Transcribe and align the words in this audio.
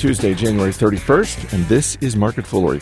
Tuesday, 0.00 0.32
January 0.32 0.70
31st, 0.70 1.52
and 1.52 1.62
this 1.66 1.98
is 2.00 2.16
Market 2.16 2.46
Foolery. 2.46 2.80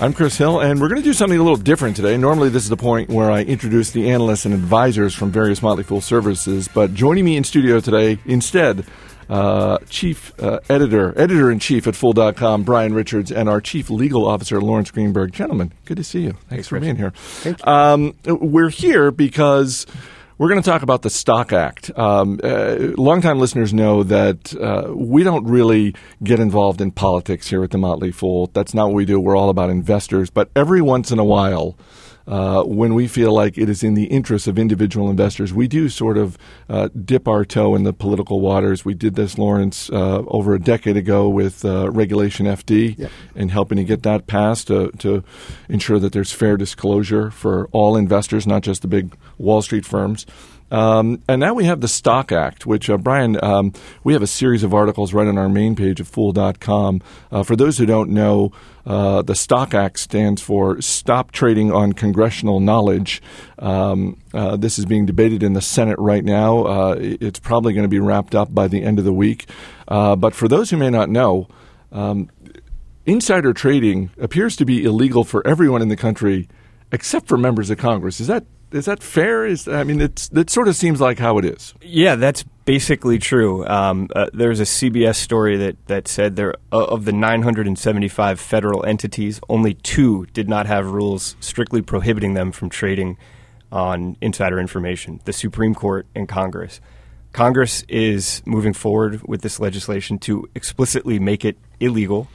I'm 0.00 0.12
Chris 0.12 0.36
Hill, 0.36 0.58
and 0.58 0.80
we're 0.80 0.88
going 0.88 1.00
to 1.00 1.04
do 1.04 1.12
something 1.12 1.38
a 1.38 1.42
little 1.42 1.56
different 1.56 1.94
today. 1.94 2.16
Normally, 2.16 2.48
this 2.48 2.64
is 2.64 2.68
the 2.68 2.76
point 2.76 3.08
where 3.08 3.30
I 3.30 3.42
introduce 3.42 3.92
the 3.92 4.10
analysts 4.10 4.46
and 4.46 4.52
advisors 4.52 5.14
from 5.14 5.30
various 5.30 5.62
Motley 5.62 5.84
Fool 5.84 6.00
services, 6.00 6.66
but 6.66 6.92
joining 6.92 7.24
me 7.24 7.36
in 7.36 7.44
studio 7.44 7.78
today 7.78 8.18
instead, 8.26 8.84
uh, 9.28 9.78
Chief 9.88 10.32
uh, 10.42 10.58
Editor, 10.68 11.16
Editor 11.16 11.52
in 11.52 11.60
Chief 11.60 11.86
at 11.86 11.94
Fool.com, 11.94 12.64
Brian 12.64 12.94
Richards, 12.94 13.30
and 13.30 13.48
our 13.48 13.60
Chief 13.60 13.88
Legal 13.88 14.26
Officer, 14.26 14.60
Lawrence 14.60 14.90
Greenberg. 14.90 15.32
Gentlemen, 15.32 15.72
good 15.84 15.98
to 15.98 16.04
see 16.04 16.22
you. 16.22 16.32
Thanks, 16.32 16.48
Thanks 16.48 16.68
for 16.68 16.80
being 16.80 16.96
here. 16.96 17.12
Thank 17.14 17.64
you. 17.64 17.72
Um, 17.72 18.16
we're 18.26 18.70
here 18.70 19.12
because 19.12 19.86
we're 20.38 20.48
going 20.48 20.60
to 20.60 20.68
talk 20.68 20.82
about 20.82 21.02
the 21.02 21.10
Stock 21.10 21.52
Act. 21.52 21.90
Um, 21.98 22.40
uh, 22.44 22.76
longtime 22.98 23.38
listeners 23.38 23.72
know 23.72 24.02
that 24.02 24.54
uh, 24.54 24.92
we 24.94 25.22
don't 25.22 25.46
really 25.46 25.94
get 26.22 26.40
involved 26.40 26.80
in 26.80 26.90
politics 26.90 27.48
here 27.48 27.64
at 27.64 27.70
the 27.70 27.78
Motley 27.78 28.12
Fool. 28.12 28.50
That's 28.52 28.74
not 28.74 28.88
what 28.88 28.94
we 28.94 29.06
do. 29.06 29.18
We're 29.18 29.36
all 29.36 29.48
about 29.48 29.70
investors. 29.70 30.28
But 30.28 30.50
every 30.54 30.82
once 30.82 31.10
in 31.10 31.18
a 31.18 31.24
while, 31.24 31.78
uh, 32.26 32.62
when 32.64 32.94
we 32.94 33.06
feel 33.06 33.32
like 33.32 33.56
it 33.56 33.68
is 33.68 33.82
in 33.82 33.94
the 33.94 34.06
interest 34.06 34.46
of 34.46 34.58
individual 34.58 35.08
investors, 35.08 35.52
we 35.52 35.68
do 35.68 35.88
sort 35.88 36.18
of 36.18 36.36
uh, 36.68 36.88
dip 37.04 37.28
our 37.28 37.44
toe 37.44 37.74
in 37.74 37.84
the 37.84 37.92
political 37.92 38.40
waters. 38.40 38.84
We 38.84 38.94
did 38.94 39.14
this, 39.14 39.38
Lawrence, 39.38 39.90
uh, 39.90 40.22
over 40.26 40.54
a 40.54 40.58
decade 40.58 40.96
ago 40.96 41.28
with 41.28 41.64
uh, 41.64 41.90
Regulation 41.90 42.46
FD 42.46 42.98
yep. 42.98 43.10
and 43.34 43.50
helping 43.50 43.76
to 43.76 43.84
get 43.84 44.02
that 44.02 44.26
passed 44.26 44.66
to, 44.68 44.90
to 44.98 45.22
ensure 45.68 45.98
that 45.98 46.12
there's 46.12 46.32
fair 46.32 46.56
disclosure 46.56 47.30
for 47.30 47.68
all 47.72 47.96
investors, 47.96 48.46
not 48.46 48.62
just 48.62 48.82
the 48.82 48.88
big 48.88 49.16
Wall 49.38 49.62
Street 49.62 49.86
firms. 49.86 50.26
Um, 50.70 51.22
and 51.28 51.40
now 51.40 51.54
we 51.54 51.64
have 51.64 51.80
the 51.80 51.88
Stock 51.88 52.32
Act, 52.32 52.66
which, 52.66 52.90
uh, 52.90 52.96
Brian, 52.96 53.42
um, 53.42 53.72
we 54.02 54.12
have 54.12 54.22
a 54.22 54.26
series 54.26 54.64
of 54.64 54.74
articles 54.74 55.12
right 55.12 55.26
on 55.26 55.38
our 55.38 55.48
main 55.48 55.76
page 55.76 56.00
of 56.00 56.08
Fool.com. 56.08 57.02
Uh, 57.30 57.42
for 57.42 57.54
those 57.54 57.78
who 57.78 57.86
don't 57.86 58.10
know, 58.10 58.52
uh, 58.84 59.22
the 59.22 59.34
Stock 59.34 59.74
Act 59.74 59.98
stands 59.98 60.42
for 60.42 60.80
Stop 60.80 61.32
Trading 61.32 61.72
on 61.72 61.92
Congressional 61.92 62.60
Knowledge. 62.60 63.22
Um, 63.58 64.16
uh, 64.34 64.56
this 64.56 64.78
is 64.78 64.86
being 64.86 65.06
debated 65.06 65.42
in 65.42 65.52
the 65.52 65.60
Senate 65.60 65.98
right 65.98 66.24
now. 66.24 66.64
Uh, 66.64 66.96
it's 66.98 67.38
probably 67.38 67.72
going 67.72 67.84
to 67.84 67.88
be 67.88 68.00
wrapped 68.00 68.34
up 68.34 68.52
by 68.54 68.68
the 68.68 68.82
end 68.82 68.98
of 68.98 69.04
the 69.04 69.12
week. 69.12 69.48
Uh, 69.88 70.16
but 70.16 70.34
for 70.34 70.48
those 70.48 70.70
who 70.70 70.76
may 70.76 70.90
not 70.90 71.08
know, 71.08 71.48
um, 71.92 72.28
insider 73.06 73.52
trading 73.52 74.10
appears 74.18 74.56
to 74.56 74.64
be 74.64 74.84
illegal 74.84 75.22
for 75.22 75.46
everyone 75.46 75.80
in 75.80 75.88
the 75.88 75.96
country 75.96 76.48
except 76.92 77.26
for 77.28 77.36
members 77.36 77.70
of 77.70 77.78
Congress. 77.78 78.20
Is 78.20 78.26
that 78.26 78.44
is 78.72 78.86
that 78.86 79.02
fair? 79.02 79.46
Is 79.46 79.68
I 79.68 79.84
mean, 79.84 80.00
it's 80.00 80.28
it 80.30 80.50
sort 80.50 80.68
of 80.68 80.76
seems 80.76 81.00
like 81.00 81.18
how 81.18 81.38
it 81.38 81.44
is. 81.44 81.74
Yeah, 81.80 82.16
that's 82.16 82.44
basically 82.64 83.18
true. 83.18 83.66
Um, 83.66 84.08
uh, 84.14 84.26
there's 84.32 84.60
a 84.60 84.64
CBS 84.64 85.16
story 85.16 85.56
that 85.56 85.76
that 85.86 86.08
said 86.08 86.36
there 86.36 86.54
uh, 86.72 86.84
of 86.84 87.04
the 87.04 87.12
975 87.12 88.40
federal 88.40 88.84
entities, 88.84 89.40
only 89.48 89.74
two 89.74 90.26
did 90.32 90.48
not 90.48 90.66
have 90.66 90.86
rules 90.86 91.36
strictly 91.40 91.82
prohibiting 91.82 92.34
them 92.34 92.52
from 92.52 92.68
trading 92.68 93.16
on 93.70 94.16
insider 94.20 94.58
information: 94.58 95.20
the 95.24 95.32
Supreme 95.32 95.74
Court 95.74 96.06
and 96.14 96.28
Congress. 96.28 96.80
Congress 97.32 97.84
is 97.88 98.42
moving 98.46 98.72
forward 98.72 99.20
with 99.28 99.42
this 99.42 99.60
legislation 99.60 100.18
to 100.18 100.48
explicitly 100.54 101.18
make 101.18 101.44
it 101.44 101.58
illegal. 101.80 102.28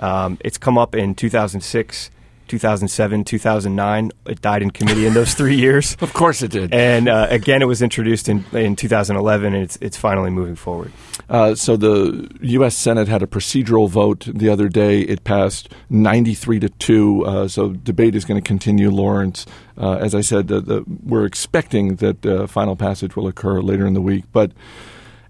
Um, 0.00 0.38
it's 0.40 0.56
come 0.56 0.78
up 0.78 0.94
in 0.94 1.14
2006 1.14 2.10
2007, 2.48 3.24
2009. 3.24 4.12
It 4.26 4.40
died 4.40 4.62
in 4.62 4.70
committee 4.70 5.06
in 5.06 5.14
those 5.14 5.34
three 5.34 5.56
years. 5.56 5.96
of 6.00 6.12
course 6.12 6.42
it 6.42 6.50
did. 6.50 6.72
And 6.72 7.08
uh, 7.08 7.26
again, 7.30 7.62
it 7.62 7.66
was 7.66 7.82
introduced 7.82 8.28
in, 8.28 8.44
in 8.52 8.76
2011, 8.76 9.54
and 9.54 9.62
it's, 9.62 9.76
it's 9.80 9.96
finally 9.96 10.30
moving 10.30 10.56
forward. 10.56 10.92
Uh, 11.28 11.54
so 11.54 11.76
the 11.76 12.28
U.S. 12.40 12.76
Senate 12.76 13.08
had 13.08 13.22
a 13.22 13.26
procedural 13.26 13.88
vote 13.88 14.28
the 14.32 14.48
other 14.48 14.68
day. 14.68 15.00
It 15.00 15.24
passed 15.24 15.68
93 15.90 16.60
to 16.60 16.68
2. 16.68 17.26
Uh, 17.26 17.48
so 17.48 17.70
debate 17.70 18.14
is 18.14 18.24
going 18.24 18.40
to 18.40 18.46
continue, 18.46 18.90
Lawrence. 18.90 19.46
Uh, 19.76 19.96
as 19.96 20.14
I 20.14 20.20
said, 20.20 20.48
the, 20.48 20.60
the, 20.60 20.84
we're 21.04 21.26
expecting 21.26 21.96
that 21.96 22.24
uh, 22.24 22.46
final 22.46 22.76
passage 22.76 23.16
will 23.16 23.26
occur 23.26 23.60
later 23.60 23.86
in 23.86 23.94
the 23.94 24.00
week. 24.00 24.24
But 24.32 24.52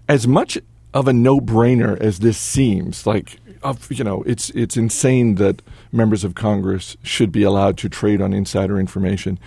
as 0.07 0.27
much 0.27 0.57
of 0.93 1.07
a 1.07 1.13
no 1.13 1.39
brainer 1.39 1.99
as 1.99 2.19
this 2.19 2.37
seems, 2.37 3.05
like 3.05 3.39
of 3.63 3.91
you 3.91 4.03
know, 4.03 4.23
it's 4.23 4.49
it's 4.51 4.77
insane 4.77 5.35
that 5.35 5.61
members 5.91 6.23
of 6.23 6.35
Congress 6.35 6.97
should 7.03 7.31
be 7.31 7.43
allowed 7.43 7.77
to 7.79 7.89
trade 7.89 8.21
on 8.21 8.33
insider 8.33 8.79
information. 8.79 9.39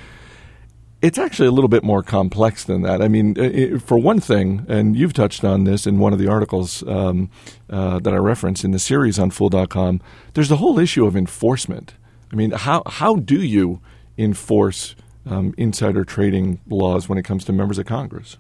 It's 1.03 1.17
actually 1.17 1.49
a 1.49 1.53
little 1.53 1.69
bit 1.69 1.83
more 1.83 2.03
complex 2.03 2.63
than 2.63 2.83
that. 2.83 3.01
I 3.01 3.09
mean, 3.09 3.35
it, 3.39 3.81
for 3.81 3.97
one 3.97 4.21
thing, 4.21 4.67
and 4.69 4.95
you've 4.95 5.15
touched 5.15 5.45
on 5.45 5.65
this 5.65 5.87
in 5.87 5.99
one 5.99 6.13
of 6.13 6.19
the 6.19 6.29
articles 6.29 6.87
um, 6.87 7.31
uh, 7.71 8.01
that 8.01 8.13
I 8.13 8.19
reference 8.19 8.65
in 8.65 8.73
the 8.73 8.79
series 8.79 9.19
on 9.19 9.31
Fool.com, 9.31 10.03
there's 10.35 10.51
the 10.51 10.59
whole 10.59 10.79
issue 10.79 11.07
of 11.07 11.17
enforcement. 11.17 11.95
I 12.31 12.37
mean, 12.37 12.51
how 12.51 12.83
how 12.87 13.17
do 13.17 13.43
you 13.43 13.81
enforce 14.19 14.95
um, 15.25 15.55
insider 15.57 16.05
trading 16.05 16.61
laws 16.69 17.09
when 17.09 17.17
it 17.17 17.25
comes 17.25 17.45
to 17.47 17.53
members 17.53 17.79
of 17.79 17.87
Congress? 17.87 18.37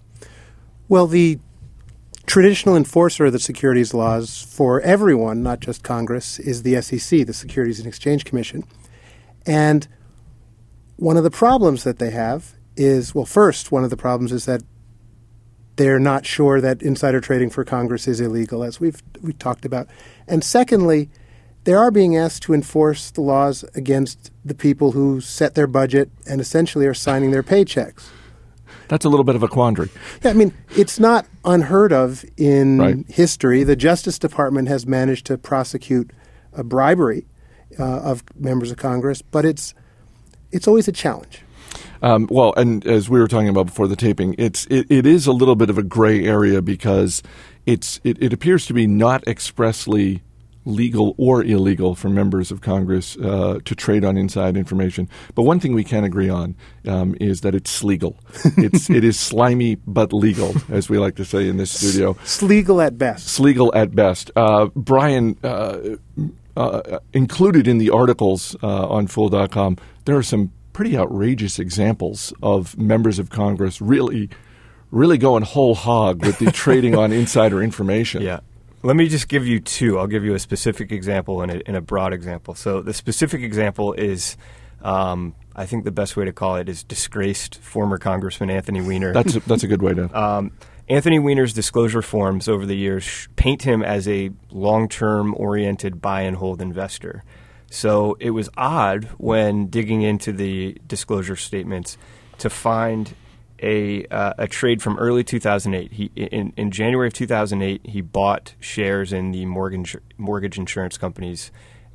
Well, 0.88 1.06
the 1.06 1.38
traditional 2.30 2.76
enforcer 2.76 3.26
of 3.26 3.32
the 3.32 3.40
securities 3.40 3.92
laws 3.92 4.40
for 4.40 4.80
everyone, 4.82 5.42
not 5.42 5.58
just 5.58 5.82
Congress, 5.82 6.38
is 6.38 6.62
the 6.62 6.80
SEC, 6.80 7.26
the 7.26 7.32
Securities 7.32 7.80
and 7.80 7.88
Exchange 7.88 8.24
Commission. 8.24 8.62
And 9.44 9.88
one 10.94 11.16
of 11.16 11.24
the 11.24 11.30
problems 11.30 11.82
that 11.82 11.98
they 11.98 12.10
have 12.10 12.54
is 12.76 13.16
well, 13.16 13.26
first, 13.26 13.72
one 13.72 13.82
of 13.82 13.90
the 13.90 13.96
problems 13.96 14.30
is 14.30 14.44
that 14.44 14.62
they're 15.74 15.98
not 15.98 16.24
sure 16.24 16.60
that 16.60 16.82
insider 16.82 17.20
trading 17.20 17.50
for 17.50 17.64
Congress 17.64 18.06
is 18.06 18.20
illegal, 18.20 18.62
as 18.62 18.78
we've 18.78 19.02
we 19.20 19.32
talked 19.32 19.64
about. 19.64 19.88
And 20.28 20.44
secondly, 20.44 21.10
they 21.64 21.74
are 21.74 21.90
being 21.90 22.16
asked 22.16 22.44
to 22.44 22.54
enforce 22.54 23.10
the 23.10 23.22
laws 23.22 23.64
against 23.74 24.30
the 24.44 24.54
people 24.54 24.92
who 24.92 25.20
set 25.20 25.56
their 25.56 25.66
budget 25.66 26.10
and 26.28 26.40
essentially 26.40 26.86
are 26.86 26.94
signing 26.94 27.32
their 27.32 27.42
paychecks. 27.42 28.08
That's 28.90 29.04
a 29.04 29.08
little 29.08 29.22
bit 29.22 29.36
of 29.36 29.44
a 29.44 29.48
quandary. 29.48 29.88
Yeah, 30.24 30.32
I 30.32 30.34
mean, 30.34 30.52
it's 30.76 30.98
not 30.98 31.24
unheard 31.44 31.92
of 31.92 32.24
in 32.36 32.78
right. 32.78 33.06
history. 33.08 33.62
The 33.62 33.76
Justice 33.76 34.18
Department 34.18 34.66
has 34.66 34.84
managed 34.84 35.26
to 35.26 35.38
prosecute 35.38 36.10
a 36.52 36.64
bribery 36.64 37.24
uh, 37.78 37.84
of 37.84 38.24
members 38.34 38.72
of 38.72 38.78
Congress, 38.78 39.22
but 39.22 39.44
it's 39.44 39.74
it's 40.50 40.66
always 40.66 40.88
a 40.88 40.92
challenge. 40.92 41.42
Um, 42.02 42.26
well, 42.32 42.52
and 42.56 42.84
as 42.84 43.08
we 43.08 43.20
were 43.20 43.28
talking 43.28 43.48
about 43.48 43.66
before 43.66 43.86
the 43.86 43.94
taping, 43.94 44.34
it's 44.38 44.66
it, 44.66 44.90
it 44.90 45.06
is 45.06 45.28
a 45.28 45.32
little 45.32 45.54
bit 45.54 45.70
of 45.70 45.78
a 45.78 45.84
gray 45.84 46.26
area 46.26 46.60
because 46.60 47.22
it's 47.66 48.00
it, 48.02 48.20
it 48.20 48.32
appears 48.32 48.66
to 48.66 48.74
be 48.74 48.88
not 48.88 49.24
expressly 49.28 50.20
legal 50.64 51.14
or 51.16 51.42
illegal 51.42 51.94
for 51.94 52.08
members 52.08 52.50
of 52.50 52.60
Congress 52.60 53.16
uh, 53.16 53.58
to 53.64 53.74
trade 53.74 54.04
on 54.04 54.16
inside 54.16 54.56
information. 54.56 55.08
But 55.34 55.42
one 55.42 55.60
thing 55.60 55.74
we 55.74 55.84
can 55.84 56.04
agree 56.04 56.28
on 56.28 56.54
um, 56.86 57.16
is 57.20 57.40
that 57.40 57.54
it's 57.54 57.82
legal. 57.82 58.16
It's 58.56 58.90
it 58.90 59.04
is 59.04 59.18
slimy 59.18 59.76
but 59.86 60.12
legal, 60.12 60.54
as 60.68 60.90
we 60.90 60.98
like 60.98 61.14
to 61.16 61.24
say 61.24 61.48
in 61.48 61.56
this 61.56 61.70
studio. 61.70 62.16
It's 62.22 62.42
legal 62.42 62.80
at 62.80 62.98
best. 62.98 63.26
It's 63.26 63.40
legal 63.40 63.74
at 63.74 63.94
best. 63.94 64.30
Uh, 64.36 64.66
Brian. 64.74 65.36
Uh, 65.42 65.96
uh, 66.56 66.98
included 67.14 67.66
in 67.66 67.78
the 67.78 67.88
articles 67.88 68.54
uh, 68.62 68.86
on 68.88 69.06
Fool.com, 69.06 69.78
there 70.04 70.16
are 70.16 70.22
some 70.22 70.52
pretty 70.72 70.96
outrageous 70.96 71.58
examples 71.58 72.34
of 72.42 72.76
members 72.76 73.18
of 73.18 73.30
Congress 73.30 73.80
really, 73.80 74.28
really 74.90 75.16
going 75.16 75.42
whole 75.42 75.74
hog 75.74 76.24
with 76.24 76.38
the 76.38 76.50
trading 76.50 76.94
on 76.94 77.12
insider 77.22 77.62
information. 77.62 78.20
Yeah. 78.22 78.40
Let 78.82 78.96
me 78.96 79.08
just 79.08 79.28
give 79.28 79.46
you 79.46 79.60
two. 79.60 79.98
I'll 79.98 80.06
give 80.06 80.24
you 80.24 80.34
a 80.34 80.38
specific 80.38 80.90
example 80.90 81.42
and 81.42 81.52
a, 81.52 81.62
and 81.66 81.76
a 81.76 81.80
broad 81.80 82.12
example. 82.12 82.54
So 82.54 82.80
the 82.80 82.94
specific 82.94 83.42
example 83.42 83.92
is, 83.92 84.36
um, 84.82 85.34
I 85.54 85.66
think 85.66 85.84
the 85.84 85.90
best 85.90 86.16
way 86.16 86.24
to 86.24 86.32
call 86.32 86.56
it 86.56 86.68
is 86.68 86.82
disgraced 86.82 87.58
former 87.58 87.98
Congressman 87.98 88.48
Anthony 88.48 88.80
Weiner. 88.80 89.12
That's 89.12 89.36
a, 89.36 89.40
that's 89.40 89.62
a 89.62 89.68
good 89.68 89.82
way 89.82 89.94
to. 89.94 90.10
Um, 90.18 90.52
Anthony 90.88 91.20
Weiner's 91.20 91.52
disclosure 91.52 92.02
forms 92.02 92.48
over 92.48 92.66
the 92.66 92.74
years 92.74 93.28
paint 93.36 93.62
him 93.62 93.80
as 93.80 94.08
a 94.08 94.30
long-term 94.50 95.36
oriented 95.38 96.02
buy 96.02 96.22
and 96.22 96.36
hold 96.36 96.60
investor. 96.60 97.22
So 97.70 98.16
it 98.18 98.30
was 98.30 98.48
odd 98.56 99.04
when 99.16 99.68
digging 99.68 100.02
into 100.02 100.32
the 100.32 100.76
disclosure 100.88 101.36
statements 101.36 101.96
to 102.38 102.50
find 102.50 103.14
a 103.62 104.04
uh, 104.06 104.34
a 104.38 104.48
trade 104.48 104.82
from 104.82 104.98
early 104.98 105.24
2008. 105.24 105.92
He 105.92 106.10
in, 106.16 106.52
in 106.56 106.70
January 106.70 107.08
of 107.08 107.14
2008 107.14 107.82
he 107.84 108.00
bought 108.00 108.54
shares 108.60 109.12
in 109.12 109.30
the 109.30 109.46
mortgage 109.46 109.96
mortgage 110.16 110.58
insurance 110.58 110.98
companies 110.98 111.50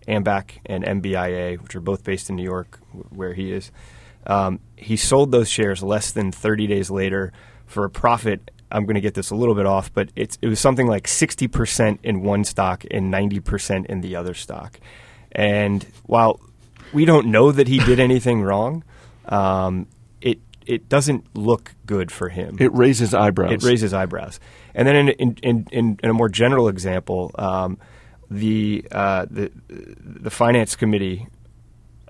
Ambac 0.08 0.60
and 0.66 0.84
MBIA, 0.84 1.62
which 1.62 1.76
are 1.76 1.82
both 1.82 2.04
based 2.04 2.30
in 2.30 2.36
New 2.36 2.44
York, 2.44 2.80
where 3.10 3.34
he 3.34 3.52
is. 3.52 3.72
Um, 4.28 4.60
he 4.76 4.98
sold 4.98 5.32
those 5.32 5.50
shares 5.50 5.84
less 5.84 6.12
than 6.12 6.32
30 6.32 6.68
days 6.68 6.90
later 6.90 7.32
for 7.66 7.86
a 7.86 7.90
profit. 7.90 8.52
I'm 8.72 8.86
going 8.86 8.96
to 8.96 9.02
get 9.02 9.14
this 9.14 9.30
a 9.30 9.36
little 9.36 9.56
bit 9.56 9.66
off, 9.66 9.94
but 9.94 10.10
it's 10.16 10.38
it 10.42 10.48
was 10.48 10.60
something 10.60 10.88
like 10.88 11.08
60% 11.08 12.00
in 12.04 12.22
one 12.22 12.44
stock 12.44 12.84
and 12.92 13.14
90% 13.14 13.86
in 13.86 14.02
the 14.02 14.16
other 14.16 14.34
stock. 14.34 14.80
And 15.32 15.86
while 16.06 16.40
we 16.94 17.06
don't 17.06 17.28
know 17.28 17.52
that 17.52 17.68
he 17.68 17.80
did 17.80 18.00
anything 18.00 18.42
wrong, 18.42 18.84
um, 19.28 19.88
it 20.66 20.90
doesn't 20.90 21.36
look 21.36 21.74
good 21.86 22.12
for 22.12 22.30
him. 22.30 22.58
It 22.60 22.74
raises 22.74 23.14
eyebrows. 23.14 23.52
It 23.52 23.64
raises 23.64 23.94
eyebrows. 23.94 24.40
And 24.74 24.88
then 24.88 24.96
in 24.96 25.10
in, 25.42 25.68
in, 25.72 26.00
in 26.02 26.10
a 26.10 26.14
more 26.14 26.30
general 26.30 26.68
example, 26.68 27.32
um, 27.36 27.78
the 28.30 28.86
uh, 28.92 29.26
the 29.30 29.52
the 29.70 30.30
finance 30.30 30.76
committee 30.76 31.28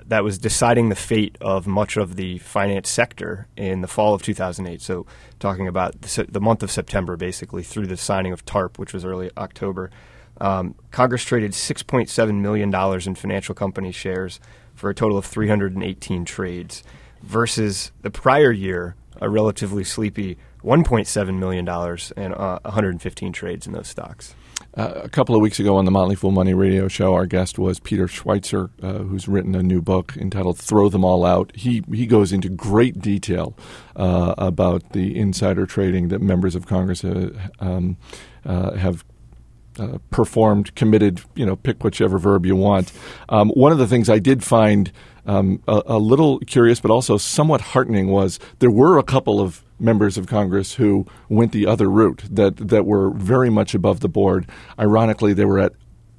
that 0.08 0.24
was 0.24 0.38
deciding 0.38 0.90
the 0.90 0.96
fate 0.96 1.38
of 1.42 1.66
much 1.66 1.98
of 1.98 2.16
the 2.16 2.38
finance 2.40 2.90
sector 2.90 3.48
in 3.58 3.82
the 3.82 3.88
fall 3.88 4.14
of 4.14 4.22
2008. 4.22 4.82
So, 4.82 5.06
talking 5.40 5.68
about 5.68 6.02
the, 6.02 6.26
the 6.30 6.40
month 6.40 6.62
of 6.62 6.70
September, 6.70 7.18
basically 7.18 7.64
through 7.64 7.88
the 7.88 7.98
signing 7.98 8.32
of 8.32 8.46
TARP, 8.46 8.78
which 8.78 8.94
was 8.94 9.04
early 9.04 9.32
October, 9.36 9.90
um, 10.40 10.76
Congress 10.92 11.24
traded 11.24 11.52
6.7 11.52 12.42
million 12.42 12.70
dollars 12.70 13.08
in 13.08 13.16
financial 13.16 13.56
company 13.56 13.92
shares 13.92 14.40
for 14.76 14.90
a 14.90 14.94
total 14.94 15.18
of 15.18 15.26
318 15.26 16.26
trades, 16.26 16.84
versus 17.26 17.92
the 18.02 18.12
prior 18.12 18.52
year, 18.52 18.96
a 19.22 19.30
relatively 19.30 19.84
sleepy 19.84 20.38
1.7 20.64 21.38
million 21.40 21.64
dollars 21.64 22.12
and 22.18 22.34
uh, 22.34 22.60
115 22.64 23.32
trades 23.34 23.68
in 23.68 23.74
those 23.74 23.88
stocks. 23.88 24.36
Uh, 24.78 25.02
a 25.04 25.10
couple 25.10 25.36
of 25.36 25.42
weeks 25.42 25.58
ago 25.60 25.78
on 25.78 25.86
the 25.86 25.92
Motley 25.92 26.16
Fool 26.16 26.32
Money 26.32 26.54
radio 26.54 26.90
show, 26.90 27.14
our 27.14 27.26
guest 27.26 27.58
was 27.58 27.80
Peter 27.80 28.08
Schweizer, 28.08 28.70
uh, 28.84 29.04
who's 29.04 29.28
written 29.28 29.56
a 29.56 29.64
new 29.64 29.82
book 29.82 30.18
entitled 30.18 30.58
"Throw 30.58 30.90
Them 30.90 31.06
All 31.06 31.24
Out." 31.24 31.52
He 31.56 31.84
he 31.94 32.06
goes 32.06 32.34
into 32.34 32.50
great 32.50 33.00
detail 33.00 33.56
uh, 33.96 34.36
about 34.38 34.92
the 34.92 35.18
insider 35.18 35.66
trading 35.66 36.10
that 36.10 36.22
members 36.22 36.56
of 36.56 36.68
Congress 36.68 37.06
uh, 37.06 37.32
um, 37.60 37.96
uh, 38.46 38.74
have 38.74 39.06
uh, 39.80 39.98
performed, 40.12 40.74
committed. 40.76 41.22
You 41.36 41.46
know, 41.46 41.56
pick 41.56 41.84
whichever 41.84 42.18
verb 42.18 42.46
you 42.46 42.56
want. 42.56 42.92
Um, 43.30 43.50
one 43.50 43.72
of 43.72 43.78
the 43.78 43.88
things 43.88 44.10
I 44.10 44.20
did 44.20 44.44
find 44.44 44.92
um, 45.26 45.62
a, 45.68 45.82
a, 45.88 45.98
little 45.98 46.40
curious, 46.40 46.80
but 46.80 46.92
also 46.92 47.18
somewhat 47.18 47.62
heartening, 47.62 48.08
was 48.08 48.40
there 48.60 48.72
were 48.72 48.98
a 48.98 49.04
couple 49.04 49.42
of 49.42 49.64
members 49.80 50.18
of 50.18 50.28
Congress 50.28 50.76
who 50.76 51.06
went 51.30 51.52
the 51.52 51.66
other 51.66 51.90
route 51.90 52.24
that 52.30 52.56
that 52.58 52.86
were 52.86 53.10
very 53.12 53.50
much 53.50 53.74
above 53.74 54.00
the 54.00 54.10
board. 54.10 54.48
Ironically, 54.80 55.34
they 55.34 55.46
were 55.46 55.60
at 55.60 55.74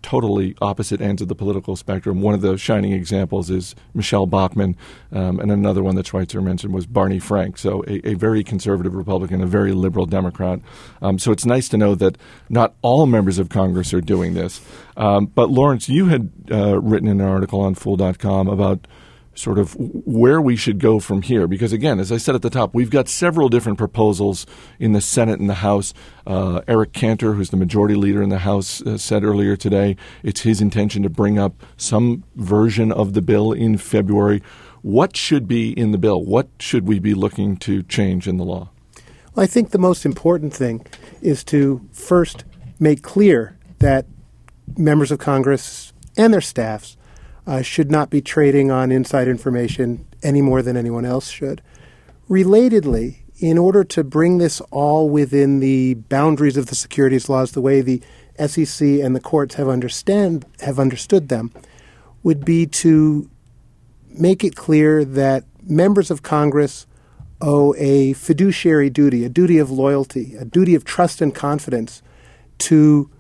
totally 0.06 0.54
opposite 0.60 1.00
ends 1.00 1.20
of 1.20 1.26
the 1.26 1.34
political 1.34 1.74
spectrum. 1.74 2.22
One 2.22 2.32
of 2.32 2.40
the 2.40 2.56
shining 2.56 2.92
examples 2.92 3.50
is 3.50 3.74
Michele 3.92 4.26
Bachmann, 4.26 4.76
um, 5.10 5.40
and 5.40 5.50
another 5.50 5.82
one 5.82 5.96
that 5.96 6.06
Schweizer 6.06 6.40
mentioned 6.40 6.72
was 6.72 6.86
Barney 6.86 7.18
Frank. 7.18 7.58
So 7.58 7.82
a, 7.88 8.10
a 8.10 8.14
very 8.14 8.44
conservative 8.44 8.94
Republican, 8.94 9.40
a 9.42 9.46
very 9.46 9.72
liberal 9.72 10.06
Democrat. 10.06 10.60
Um, 11.02 11.18
so 11.18 11.32
it's 11.32 11.44
nice 11.44 11.68
to 11.70 11.76
know 11.76 11.96
that 11.96 12.16
not 12.48 12.74
all 12.82 13.06
members 13.06 13.40
of 13.40 13.48
Congress 13.48 13.92
are 13.92 14.00
doing 14.00 14.34
this. 14.34 14.60
Um, 14.96 15.26
but 15.26 15.50
Lawrence, 15.50 15.88
you 15.88 16.06
had 16.06 16.30
uh, 16.52 16.80
written 16.80 17.08
an 17.08 17.20
article 17.20 17.60
on 17.60 17.74
Fool.com 17.74 18.46
about 18.46 18.86
sort 19.36 19.58
of 19.58 19.74
where 19.78 20.40
we 20.40 20.56
should 20.56 20.78
go 20.78 20.98
from 20.98 21.22
here. 21.22 21.46
Because 21.46 21.72
again, 21.72 22.00
as 22.00 22.10
I 22.10 22.16
said 22.16 22.34
at 22.34 22.42
the 22.42 22.50
top, 22.50 22.74
we've 22.74 22.90
got 22.90 23.08
several 23.08 23.48
different 23.48 23.78
proposals 23.78 24.46
in 24.78 24.92
the 24.92 25.00
Senate 25.00 25.38
and 25.38 25.48
the 25.48 25.54
House. 25.54 25.94
Uh, 26.26 26.62
Eric 26.66 26.92
Cantor, 26.92 27.34
who's 27.34 27.50
the 27.50 27.56
majority 27.56 27.94
leader 27.94 28.22
in 28.22 28.30
the 28.30 28.38
House, 28.38 28.82
uh, 28.82 28.98
said 28.98 29.24
earlier 29.24 29.56
today 29.56 29.96
it's 30.22 30.40
his 30.40 30.60
intention 30.60 31.02
to 31.02 31.10
bring 31.10 31.38
up 31.38 31.62
some 31.76 32.24
version 32.34 32.90
of 32.90 33.12
the 33.12 33.22
bill 33.22 33.52
in 33.52 33.76
February. 33.76 34.42
What 34.82 35.16
should 35.16 35.48
be 35.48 35.72
in 35.72 35.92
the 35.92 35.98
bill? 35.98 36.24
What 36.24 36.48
should 36.58 36.86
we 36.86 36.98
be 36.98 37.14
looking 37.14 37.56
to 37.58 37.82
change 37.82 38.26
in 38.28 38.36
the 38.36 38.44
law? 38.44 38.70
Well, 39.34 39.44
I 39.44 39.46
think 39.46 39.70
the 39.70 39.78
most 39.78 40.06
important 40.06 40.54
thing 40.54 40.86
is 41.20 41.44
to 41.44 41.86
first 41.92 42.44
make 42.78 43.02
clear 43.02 43.58
that 43.80 44.06
members 44.76 45.10
of 45.10 45.18
Congress 45.18 45.92
and 46.16 46.32
their 46.32 46.40
staffs 46.40 46.95
uh, 47.46 47.62
should 47.62 47.90
not 47.90 48.10
be 48.10 48.20
trading 48.20 48.70
on 48.70 48.90
inside 48.90 49.28
information 49.28 50.06
any 50.22 50.42
more 50.42 50.62
than 50.62 50.76
anyone 50.76 51.04
else 51.04 51.28
should. 51.28 51.62
Relatedly, 52.28 53.18
in 53.38 53.58
order 53.58 53.84
to 53.84 54.02
bring 54.02 54.38
this 54.38 54.60
all 54.70 55.08
within 55.08 55.60
the 55.60 55.94
boundaries 55.94 56.56
of 56.56 56.66
the 56.66 56.74
securities 56.74 57.28
laws, 57.28 57.52
the 57.52 57.60
way 57.60 57.80
the 57.80 58.02
SEC 58.38 58.86
and 58.86 59.14
the 59.14 59.20
courts 59.20 59.54
have 59.54 59.68
understand 59.68 60.44
have 60.60 60.78
understood 60.78 61.28
them, 61.28 61.52
would 62.22 62.44
be 62.44 62.66
to 62.66 63.30
make 64.10 64.42
it 64.42 64.56
clear 64.56 65.04
that 65.04 65.44
members 65.62 66.10
of 66.10 66.22
Congress 66.22 66.86
owe 67.40 67.74
a 67.76 68.14
fiduciary 68.14 68.88
duty, 68.88 69.24
a 69.24 69.28
duty 69.28 69.58
of 69.58 69.70
loyalty, 69.70 70.34
a 70.36 70.44
duty 70.44 70.74
of 70.74 70.84
trust 70.84 71.20
and 71.20 71.34
confidence 71.34 72.02
to 72.58 73.10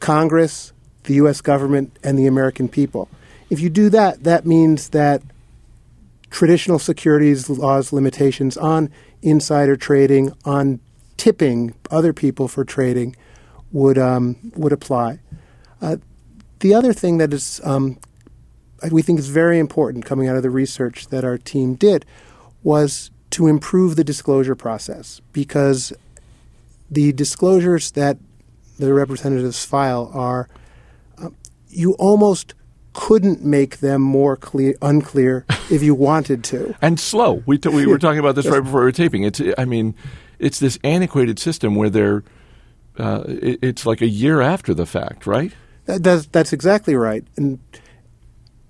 Congress, 0.00 0.72
the 1.04 1.14
U.S. 1.14 1.40
government, 1.40 1.98
and 2.04 2.18
the 2.18 2.26
American 2.26 2.68
people. 2.68 3.08
If 3.50 3.60
you 3.60 3.70
do 3.70 3.88
that, 3.90 4.24
that 4.24 4.44
means 4.44 4.90
that 4.90 5.22
traditional 6.30 6.78
securities 6.78 7.48
laws 7.48 7.92
limitations 7.92 8.56
on 8.56 8.90
insider 9.22 9.76
trading, 9.76 10.32
on 10.44 10.80
tipping 11.16 11.74
other 11.90 12.12
people 12.12 12.48
for 12.48 12.64
trading, 12.64 13.16
would 13.72 13.98
um, 13.98 14.36
would 14.54 14.72
apply. 14.72 15.20
Uh, 15.80 15.96
the 16.60 16.74
other 16.74 16.92
thing 16.92 17.18
that 17.18 17.32
is 17.32 17.60
um, 17.64 17.98
we 18.90 19.02
think 19.02 19.18
is 19.18 19.28
very 19.28 19.58
important 19.58 20.04
coming 20.04 20.28
out 20.28 20.36
of 20.36 20.42
the 20.42 20.50
research 20.50 21.08
that 21.08 21.24
our 21.24 21.38
team 21.38 21.74
did 21.74 22.04
was 22.62 23.10
to 23.30 23.46
improve 23.46 23.96
the 23.96 24.04
disclosure 24.04 24.54
process 24.54 25.20
because 25.32 25.92
the 26.90 27.12
disclosures 27.12 27.90
that 27.92 28.18
the 28.78 28.92
representatives 28.92 29.64
file 29.64 30.10
are 30.14 30.48
uh, 31.22 31.28
you 31.68 31.92
almost 31.94 32.54
couldn't 32.98 33.44
make 33.44 33.78
them 33.78 34.02
more 34.02 34.36
clear, 34.36 34.74
unclear 34.82 35.46
if 35.70 35.84
you 35.84 35.94
wanted 35.94 36.42
to. 36.42 36.74
and 36.82 36.98
slow. 36.98 37.44
We, 37.46 37.56
t- 37.56 37.68
we 37.68 37.86
were 37.86 37.96
talking 37.96 38.18
about 38.18 38.34
this 38.34 38.44
right 38.46 38.60
before 38.60 38.80
we 38.80 38.86
were 38.86 38.92
taping. 38.92 39.22
It's, 39.22 39.40
I 39.56 39.66
mean, 39.66 39.94
it's 40.40 40.58
this 40.58 40.80
antiquated 40.82 41.38
system 41.38 41.76
where 41.76 41.88
they're, 41.88 42.24
uh, 42.98 43.22
it, 43.28 43.60
it's 43.62 43.86
like 43.86 44.00
a 44.00 44.08
year 44.08 44.40
after 44.40 44.74
the 44.74 44.84
fact, 44.84 45.28
right? 45.28 45.52
That, 45.84 46.02
that's, 46.02 46.26
that's 46.26 46.52
exactly 46.52 46.96
right. 46.96 47.24
And, 47.36 47.60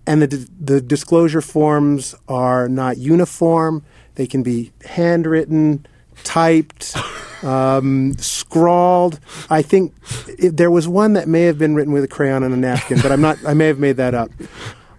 and 0.06 0.20
the, 0.20 0.46
the 0.60 0.82
disclosure 0.82 1.40
forms 1.40 2.14
are 2.28 2.68
not 2.68 2.98
uniform. 2.98 3.82
They 4.16 4.26
can 4.26 4.42
be 4.42 4.72
handwritten, 4.84 5.86
typed. 6.24 6.96
um, 7.42 8.16
scrawled. 8.18 9.20
I 9.50 9.62
think 9.62 9.94
it, 10.38 10.56
there 10.56 10.70
was 10.70 10.88
one 10.88 11.12
that 11.14 11.28
may 11.28 11.42
have 11.42 11.58
been 11.58 11.74
written 11.74 11.92
with 11.92 12.04
a 12.04 12.08
crayon 12.08 12.42
on 12.42 12.52
a 12.52 12.56
napkin, 12.56 13.00
but 13.00 13.12
I'm 13.12 13.20
not. 13.20 13.38
I 13.46 13.54
may 13.54 13.66
have 13.66 13.78
made 13.78 13.96
that 13.96 14.14
up. 14.14 14.30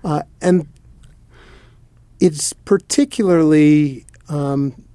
Uh, 0.03 0.23
and 0.41 0.67
it's 2.19 2.53
particularly 2.53 4.05
um, 4.27 4.85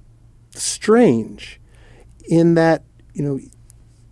strange 0.51 1.59
in 2.27 2.55
that 2.55 2.83
you 3.13 3.23
know 3.23 3.39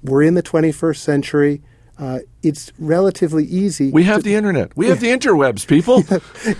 we're 0.04 0.24
in 0.24 0.34
the 0.34 0.44
21st 0.44 0.98
century. 0.98 1.62
Uh, 1.98 2.20
it's 2.42 2.74
relatively 2.80 3.46
easy. 3.46 3.92
We 3.92 4.04
have 4.04 4.18
to, 4.18 4.24
the 4.24 4.36
internet. 4.36 4.76
We 4.76 4.88
have 4.88 5.00
the 5.00 5.08
interwebs, 5.08 5.68
people. 5.68 6.04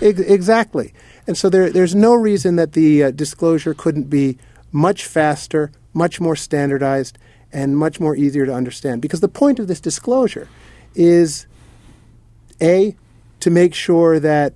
exactly. 0.00 0.94
And 1.26 1.36
so 1.36 1.50
there, 1.50 1.70
there's 1.70 1.94
no 1.94 2.14
reason 2.14 2.54
that 2.56 2.72
the 2.72 3.04
uh, 3.04 3.10
disclosure 3.10 3.74
couldn't 3.74 4.08
be 4.08 4.38
much 4.74 5.06
faster, 5.06 5.70
much 5.92 6.20
more 6.20 6.34
standardized, 6.34 7.16
and 7.52 7.78
much 7.78 8.00
more 8.00 8.16
easier 8.16 8.44
to 8.44 8.52
understand. 8.52 9.00
Because 9.00 9.20
the 9.20 9.28
point 9.28 9.60
of 9.60 9.68
this 9.68 9.80
disclosure 9.80 10.48
is 10.96 11.46
A, 12.60 12.96
to 13.38 13.50
make 13.50 13.72
sure 13.72 14.18
that 14.18 14.54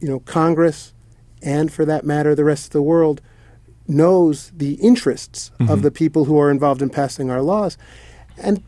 you 0.00 0.08
know 0.08 0.20
Congress 0.20 0.94
and 1.42 1.70
for 1.70 1.84
that 1.84 2.04
matter 2.04 2.34
the 2.34 2.44
rest 2.44 2.66
of 2.66 2.72
the 2.72 2.82
world 2.82 3.20
knows 3.86 4.50
the 4.56 4.74
interests 4.74 5.50
mm-hmm. 5.58 5.70
of 5.70 5.82
the 5.82 5.90
people 5.90 6.24
who 6.24 6.38
are 6.38 6.50
involved 6.50 6.80
in 6.80 6.88
passing 6.88 7.30
our 7.30 7.42
laws. 7.42 7.76
And 8.38 8.62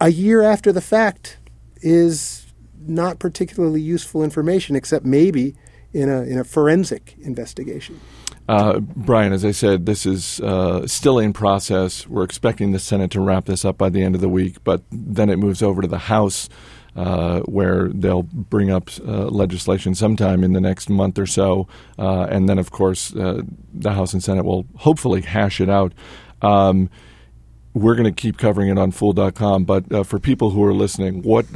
a 0.00 0.10
year 0.10 0.42
after 0.42 0.72
the 0.72 0.80
fact 0.80 1.36
is 1.82 2.46
not 2.86 3.18
particularly 3.18 3.80
useful 3.80 4.22
information, 4.22 4.74
except 4.74 5.04
maybe 5.04 5.54
in 5.92 6.08
a, 6.08 6.22
in 6.22 6.38
a 6.38 6.44
forensic 6.44 7.14
investigation. 7.20 8.00
Uh, 8.48 8.80
Brian, 8.80 9.32
as 9.32 9.44
I 9.44 9.52
said, 9.52 9.86
this 9.86 10.04
is 10.04 10.40
uh, 10.40 10.86
still 10.86 11.18
in 11.18 11.32
process. 11.32 12.06
We're 12.06 12.24
expecting 12.24 12.72
the 12.72 12.78
Senate 12.78 13.10
to 13.12 13.20
wrap 13.20 13.46
this 13.46 13.64
up 13.64 13.78
by 13.78 13.88
the 13.88 14.02
end 14.02 14.14
of 14.14 14.20
the 14.20 14.28
week, 14.28 14.62
but 14.64 14.82
then 14.90 15.30
it 15.30 15.36
moves 15.36 15.62
over 15.62 15.82
to 15.82 15.88
the 15.88 15.98
House. 15.98 16.48
Uh, 16.94 17.40
where 17.44 17.88
they'll 17.88 18.24
bring 18.24 18.70
up 18.70 18.90
uh, 19.08 19.24
legislation 19.28 19.94
sometime 19.94 20.44
in 20.44 20.52
the 20.52 20.60
next 20.60 20.90
month 20.90 21.18
or 21.18 21.24
so. 21.24 21.66
Uh, 21.98 22.24
and 22.24 22.50
then, 22.50 22.58
of 22.58 22.70
course, 22.70 23.16
uh, 23.16 23.40
the 23.72 23.92
House 23.92 24.12
and 24.12 24.22
Senate 24.22 24.44
will 24.44 24.66
hopefully 24.76 25.22
hash 25.22 25.58
it 25.58 25.70
out. 25.70 25.94
Um, 26.42 26.90
we're 27.72 27.94
going 27.94 28.14
to 28.14 28.20
keep 28.20 28.36
covering 28.36 28.68
it 28.68 28.78
on 28.78 28.90
Fool.com, 28.90 29.64
but 29.64 30.06
for 30.06 30.18
people 30.18 30.50
who 30.50 30.62
are 30.64 30.74
listening, 30.74 31.22
what 31.22 31.46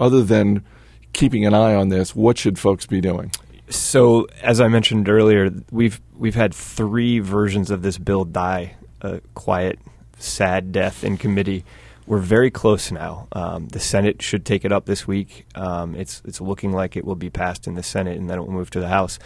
other 0.00 0.24
than 0.24 0.64
keeping 1.12 1.46
an 1.46 1.54
eye 1.54 1.76
on 1.76 1.88
this, 1.88 2.16
what 2.16 2.36
should 2.36 2.58
folks 2.58 2.86
be 2.86 3.00
doing? 3.00 3.30
So, 3.68 4.28
as 4.42 4.60
I 4.60 4.68
mentioned 4.68 5.08
earlier, 5.08 5.50
we've 5.70 6.00
we've 6.16 6.34
had 6.34 6.54
three 6.54 7.18
versions 7.18 7.70
of 7.70 7.82
this 7.82 7.98
bill 7.98 8.24
die 8.24 8.76
a 9.00 9.20
quiet, 9.34 9.78
sad 10.18 10.72
death 10.72 11.04
in 11.04 11.16
committee. 11.16 11.64
We're 12.06 12.18
very 12.18 12.50
close 12.50 12.92
now. 12.92 13.26
Um, 13.32 13.66
the 13.68 13.80
Senate 13.80 14.22
should 14.22 14.44
take 14.44 14.64
it 14.64 14.70
up 14.70 14.86
this 14.86 15.08
week. 15.08 15.46
Um, 15.56 15.96
it's 15.96 16.22
it's 16.24 16.40
looking 16.40 16.72
like 16.72 16.96
it 16.96 17.04
will 17.04 17.16
be 17.16 17.30
passed 17.30 17.66
in 17.66 17.74
the 17.74 17.82
Senate, 17.82 18.16
and 18.16 18.30
then 18.30 18.38
it 18.38 18.42
will 18.42 18.52
move 18.52 18.70
to 18.70 18.80
the 18.80 18.88
House. 18.88 19.18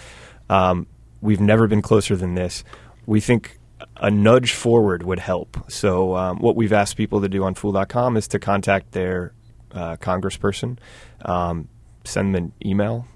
Um, 0.48 0.86
we've 1.20 1.40
never 1.40 1.66
been 1.66 1.82
closer 1.82 2.16
than 2.16 2.34
this. 2.34 2.64
We 3.04 3.20
think 3.20 3.58
a 3.96 4.10
nudge 4.10 4.52
forward 4.52 5.02
would 5.02 5.18
help. 5.18 5.70
So, 5.70 6.16
um, 6.16 6.38
what 6.38 6.56
we've 6.56 6.72
asked 6.72 6.96
people 6.96 7.20
to 7.20 7.28
do 7.28 7.44
on 7.44 7.54
Fool.com 7.54 8.16
is 8.16 8.28
to 8.28 8.38
contact 8.38 8.92
their 8.92 9.34
uh, 9.72 9.96
congressperson, 9.96 10.78
um, 11.24 11.68
send 12.04 12.34
them 12.34 12.44
an 12.44 12.52
email, 12.64 13.06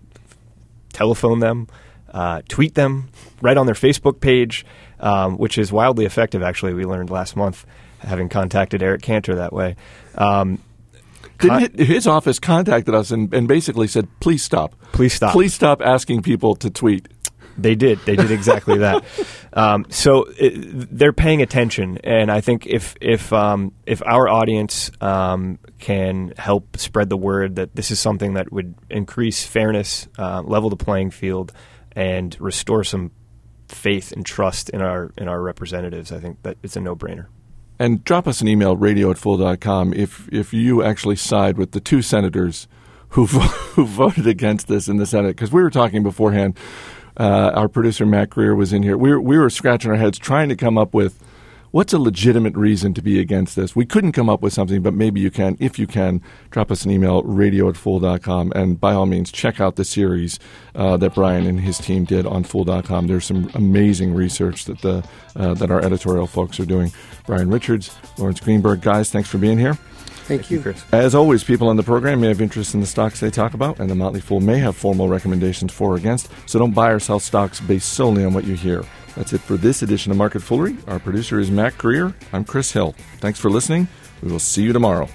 telephone 0.95 1.41
them, 1.41 1.69
uh, 2.13 2.41
tweet 2.49 2.75
them, 2.75 3.09
right 3.43 3.57
on 3.57 3.67
their 3.67 3.75
Facebook 3.75 4.21
page, 4.21 4.65
um, 5.01 5.37
which 5.37 5.59
is 5.59 5.71
wildly 5.71 6.07
effective. 6.07 6.43
Actually, 6.43 6.73
we 6.73 6.85
learned 6.85 7.11
last 7.11 7.37
month, 7.37 7.67
having 7.99 8.29
contacted 8.29 8.83
Eric 8.83 9.03
Cantor 9.03 9.35
that 9.35 9.53
way. 9.53 9.77
Um, 10.15 10.63
Didn't 11.39 11.79
his 11.79 12.07
office 12.07 12.39
contacted 12.39 12.95
us 12.95 13.11
and, 13.11 13.33
and 13.35 13.47
basically 13.47 13.89
said, 13.89 14.09
"Please 14.21 14.43
stop. 14.43 14.75
Please 14.93 15.13
stop. 15.13 15.33
Please 15.33 15.53
stop 15.53 15.83
asking 15.83 16.23
people 16.23 16.55
to 16.57 16.71
tweet." 16.71 17.09
They 17.57 17.75
did. 17.75 17.99
They 18.01 18.17
did 18.17 18.31
exactly 18.31 18.79
that. 18.79 19.05
Um, 19.57 19.87
so 19.89 20.25
it, 20.37 20.89
they're 20.91 21.13
paying 21.13 21.41
attention, 21.41 21.99
and 21.99 22.29
I 22.29 22.41
think 22.41 22.67
if 22.67 22.97
if 23.01 23.33
um, 23.33 23.71
if 23.87 24.03
our 24.05 24.27
audience 24.27 24.91
um, 25.01 25.61
can 25.79 26.35
help 26.37 26.77
spread 26.77 27.09
the 27.09 27.17
word 27.17 27.55
that 27.55 27.77
this 27.77 27.93
is 27.93 28.01
something 28.01 28.35
that 28.35 28.51
would 28.51 28.75
increase 28.91 29.47
fairness, 29.47 30.09
uh, 30.19 30.43
level 30.43 30.71
the 30.71 30.77
playing 30.77 31.13
field, 31.13 31.53
and 31.93 32.37
restore 32.41 32.83
some 32.83 33.13
faith 33.69 34.11
and 34.11 34.27
trust 34.27 34.71
in 34.71 34.83
our 34.83 35.13
in 35.17 35.29
our 35.29 35.41
representatives, 35.41 36.11
I 36.11 36.19
think 36.19 36.43
that 36.43 36.57
it's 36.65 36.75
a 36.75 36.81
no 36.81 36.97
brainer. 36.97 37.27
And 37.79 38.05
drop 38.05 38.29
us 38.29 38.41
an 38.41 38.49
email, 38.49 38.77
radio 38.77 39.11
at 39.11 39.19
fool.com, 39.19 39.95
if, 39.95 40.29
if 40.33 40.55
you 40.55 40.83
actually 40.83 41.17
side 41.17 41.59
with 41.59 41.73
the 41.73 41.81
two 41.81 42.03
senators 42.03 42.69
who, 43.11 43.27
who 43.27 43.85
voted 43.85 44.27
against 44.27 44.69
this 44.69 44.89
in 44.89 44.97
the 44.97 45.07
Senate. 45.07 45.29
Because 45.29 45.51
we 45.51 45.63
were 45.63 45.71
talking 45.71 46.03
beforehand 46.03 46.57
uh, 47.17 47.53
our 47.55 47.69
producer 47.69 48.07
Mac 48.07 48.31
Greer 48.31 48.55
was 48.55 48.73
in 48.73 48.83
here. 48.83 48.97
We 48.97 49.11
were, 49.11 49.21
we 49.21 49.39
were 49.39 49.51
scratching 49.51 49.91
our 49.91 49.97
heads 49.97 50.19
trying 50.19 50.49
to 50.49 50.57
come 50.57 50.77
up 50.77 50.95
with 50.95 51.23
what's 51.75 51.93
a 51.93 51.99
legitimate 51.99 52.55
reason 52.55 52.95
to 52.95 53.03
be 53.03 53.19
against 53.19 53.57
this. 53.57 53.75
We 53.75 53.85
couldn't 53.85 54.13
come 54.13 54.31
up 54.31 54.43
with 54.43 54.53
something, 54.53 54.81
but 54.81 54.95
maybe 54.95 55.21
you 55.21 55.33
can. 55.33 55.57
If 55.59 55.77
you 55.77 55.89
can, 55.89 56.23
drop 56.51 56.71
us 56.71 56.85
an 56.85 56.93
email, 56.93 57.25
radio 57.25 57.69
at 57.69 57.77
fool.com. 57.77 58.53
And 58.55 58.81
by 58.81 58.93
all 58.93 59.07
means, 59.07 59.33
check 59.33 59.61
out 59.61 59.75
the 59.75 59.85
series 59.85 60.39
uh, 60.77 60.97
that 60.99 61.17
Brian 61.17 61.47
and 61.47 61.59
his 61.59 61.79
team 61.79 62.05
did 62.05 62.27
on 62.27 62.45
fool.com. 62.45 63.09
There's 63.09 63.25
some 63.25 63.51
amazing 63.55 64.15
research 64.15 64.67
that, 64.67 64.83
the, 64.83 65.05
uh, 65.35 65.55
that 65.55 65.73
our 65.73 65.81
editorial 65.85 66.29
folks 66.29 66.61
are 66.61 66.67
doing. 66.67 66.93
Brian 67.27 67.51
Richards, 67.51 67.97
Lawrence 68.19 68.39
Greenberg, 68.39 68.81
guys, 68.81 69.11
thanks 69.11 69.29
for 69.29 69.39
being 69.39 69.59
here. 69.59 69.77
Thank, 70.25 70.51
you. 70.51 70.61
Chris. 70.61 70.83
As 70.93 71.15
always, 71.15 71.45
people 71.45 71.69
on 71.69 71.77
the 71.77 71.83
program 71.83 72.21
may 72.21 72.29
have 72.29 72.41
interest 72.41 72.75
in 72.75 72.81
the 72.81 72.87
stocks 72.87 73.21
they 73.21 73.31
talk 73.31 73.55
about, 73.55 73.79
and 73.79 73.91
the 73.91 73.95
Motley 73.95 74.21
Fool 74.21 74.41
may 74.41 74.59
have 74.59 74.77
formal 74.77 75.09
recommendations 75.09 75.73
for 75.73 75.93
or 75.93 75.97
against, 75.97 76.31
so 76.47 76.59
don't 76.59 76.75
buy 76.75 76.91
or 76.91 76.99
sell 76.99 77.21
stocks 77.21 77.61
based 77.61 77.93
solely 77.93 78.25
on 78.25 78.33
what 78.33 78.45
you 78.45 78.55
hear. 78.55 78.85
That's 79.17 79.33
it 79.33 79.41
for 79.41 79.57
this 79.57 79.83
edition 79.83 80.11
of 80.11 80.19
Market 80.19 80.41
Foolery. 80.41 80.77
Our 80.89 80.99
producer 80.99 81.39
is 81.39 81.51
Mac 81.51 81.79
Greer. 81.79 82.15
I'm 82.33 82.45
Chris 82.45 82.73
Hill. 82.73 82.95
Thanks 83.19 83.39
for 83.39 83.51
listening. 83.51 83.87
We 84.23 84.33
will 84.33 84.39
see 84.39 84.63
you 84.63 84.73
tomorrow. 84.73 85.09